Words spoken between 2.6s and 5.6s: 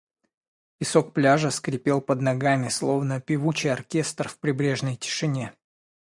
словно певучий оркестр в прибрежной тишине.